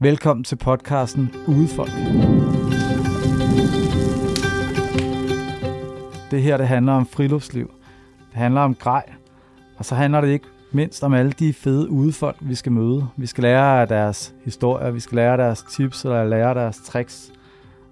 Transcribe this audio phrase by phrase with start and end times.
[0.00, 1.90] Velkommen til podcasten Udefolk.
[6.30, 7.70] Det her det handler om friluftsliv.
[8.30, 9.12] Det handler om grej.
[9.76, 13.08] Og så handler det ikke mindst om alle de fede udefolk, vi skal møde.
[13.16, 17.32] Vi skal lære af deres historier, vi skal lære deres tips, eller lære deres tricks.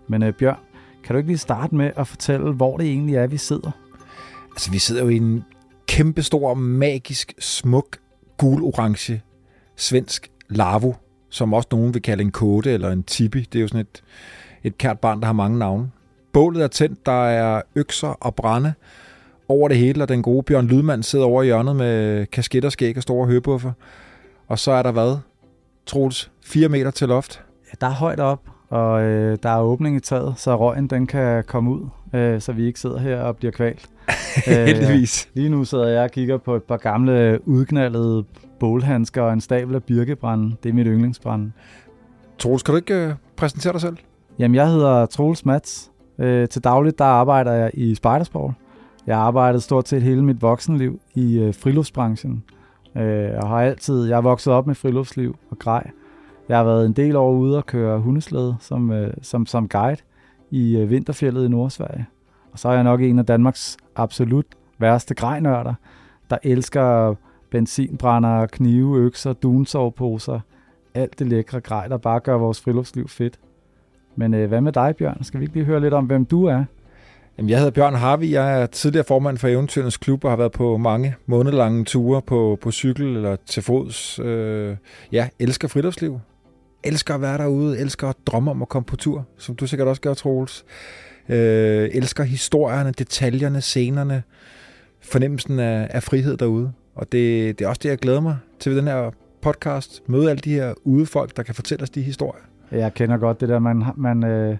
[0.09, 0.59] Men øh, Bjørn,
[1.05, 3.71] kan du ikke lige starte med at fortælle, hvor det egentlig er, vi sidder?
[4.51, 5.45] Altså, vi sidder jo i en
[5.87, 7.99] kæmpestor, magisk, smuk,
[8.43, 9.21] gul-orange
[9.77, 10.95] svensk lavo,
[11.31, 13.41] som også nogen vil kalde en kode eller en tibi.
[13.41, 14.03] Det er jo sådan et,
[14.65, 15.91] et kært barn, der har mange navne.
[16.33, 18.75] Bålet er tændt, der er økser og brænde
[19.49, 22.73] over det hele, og den gode Bjørn Lydmand sidder over i hjørnet med kasket og
[22.73, 23.73] skæg og store høbuffer.
[24.49, 25.17] Og så er der hvad?
[25.87, 27.43] Troels, 4 meter til loft.
[27.67, 31.07] Ja, der er højt op, og øh, der er åbning i taget, så røgen den
[31.07, 33.89] kan komme ud, øh, så vi ikke sidder her og bliver kvalt.
[34.47, 35.29] Heldigvis.
[35.31, 38.25] Øh, lige nu sidder jeg og kigger på et par gamle udknaldede
[38.61, 40.57] bålhandsker og en stabel af birkebrænde.
[40.63, 41.53] Det er mit yndlingsbrænde.
[42.39, 43.97] Troels, kan du ikke øh, præsentere dig selv?
[44.39, 45.91] Jamen, jeg hedder Troels Mats.
[46.19, 48.55] Øh, til dagligt der arbejder jeg i Spidersport.
[49.07, 52.45] Jeg har arbejdet stort set hele mit voksenliv i øh, friluftsbranchen.
[52.97, 55.91] Øh, og har altid, jeg er vokset op med friluftsliv og grej.
[56.49, 60.01] Jeg har været en del år ude og køre hundeslæde som, øh, som, som guide
[60.51, 62.07] i øh, vinterfjellet i Nordsverige.
[62.53, 64.47] Og så er jeg nok en af Danmarks absolut
[64.79, 65.75] værste grejnørder,
[66.31, 67.15] der elsker
[67.51, 70.41] benzinbrænder, knive, økser, dunsovposer,
[70.95, 73.39] alt det lækre grej, der bare gør vores friluftsliv fedt.
[74.17, 75.25] Men øh, hvad med dig, Bjørn?
[75.25, 76.65] Skal vi ikke lige høre lidt om, hvem du er?
[77.39, 78.35] Jamen, jeg hedder Bjørn Harvi.
[78.35, 82.59] Jeg er tidligere formand for Eventyrens Klub og har været på mange månedlange ture på,
[82.61, 84.19] på cykel eller til fods.
[84.19, 84.77] Øh,
[85.13, 86.21] ja, elsker friluftsliv.
[86.87, 87.79] Elsker at være derude.
[87.79, 90.65] Elsker at drømme om at komme på tur, som du sikkert også gør, Troels.
[91.29, 94.23] Øh, elsker historierne, detaljerne, scenerne,
[95.01, 96.73] fornemmelsen af, af frihed derude.
[96.95, 99.11] Og det, det er også det, jeg glæder mig til ved den her
[99.43, 100.03] podcast.
[100.07, 102.43] Møde alle de her udefolk, der kan fortælle os de historier.
[102.71, 104.57] Jeg kender godt det der, man, man, øh,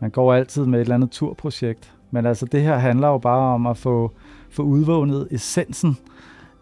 [0.00, 1.92] man går altid med et eller andet turprojekt.
[2.10, 4.12] Men altså, det her handler jo bare om at få,
[4.50, 5.96] få udvågnet essensen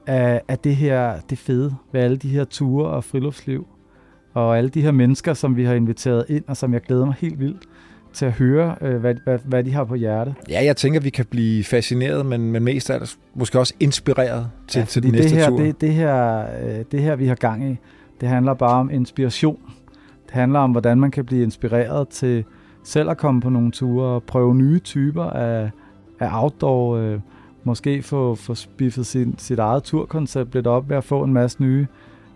[0.06, 3.66] af, af det her, det fede ved alle de her ture og friluftsliv.
[4.34, 7.14] Og alle de her mennesker, som vi har inviteret ind, og som jeg glæder mig
[7.18, 7.62] helt vildt
[8.12, 10.34] til at høre, øh, hvad, hvad, hvad de har på hjerte.
[10.50, 13.00] Ja, jeg tænker, vi kan blive fascineret, men, men mest af
[13.34, 15.58] måske også inspireret til, ja, til den næste det her, tur.
[15.58, 17.76] Det, det, her, øh, det her, vi har gang i,
[18.20, 19.58] det handler bare om inspiration.
[20.26, 22.44] Det handler om, hvordan man kan blive inspireret til
[22.84, 25.70] selv at komme på nogle ture og prøve nye typer af,
[26.20, 26.96] af outdoor.
[26.96, 27.20] Øh,
[27.64, 31.62] måske få, få spiffet sin, sit eget turkoncept lidt op ved at få en masse
[31.62, 31.86] nye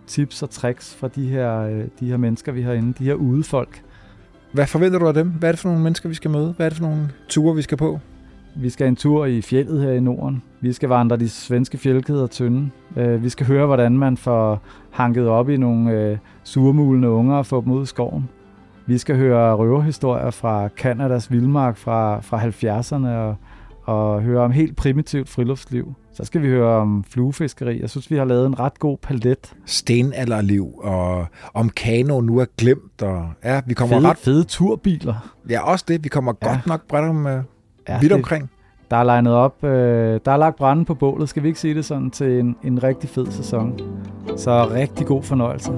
[0.09, 3.13] tips og tricks fra de her, øh, de her mennesker, vi har inde, de her
[3.13, 3.81] udefolk.
[4.51, 5.29] Hvad forventer du af dem?
[5.29, 6.53] Hvad er det for nogle mennesker, vi skal møde?
[6.57, 7.99] Hvad er det for nogle ture, vi skal på?
[8.55, 10.43] Vi skal en tur i fjellet her i Norden.
[10.61, 12.69] Vi skal vandre de svenske fjeldkæder tynde.
[12.97, 14.61] Øh, vi skal høre, hvordan man får
[14.91, 18.29] hanket op i nogle øh, surmulende unger og få dem ud i skoven.
[18.85, 23.35] Vi skal høre røverhistorier fra Kanadas vildmark fra, fra 70'erne og,
[23.89, 25.93] og høre om helt primitivt friluftsliv.
[26.13, 27.81] Så skal vi høre om fluefiskeri.
[27.81, 29.53] Jeg synes, vi har lavet en ret god palet.
[29.65, 33.01] Stenalderliv og om kano nu er glemt.
[33.01, 34.17] Og, ja, vi kommer fede, ret...
[34.17, 35.33] fede turbiler.
[35.49, 36.03] Ja, også det.
[36.03, 36.47] Vi kommer ja.
[36.47, 38.49] godt nok bredt om, uh, ja, vidt det, omkring.
[38.91, 39.63] Der er legnet op.
[39.63, 42.55] Øh, der er lagt branden på bålet, skal vi ikke sige det sådan, til en,
[42.63, 43.79] en rigtig fed sæson.
[44.37, 45.71] Så rigtig god fornøjelse.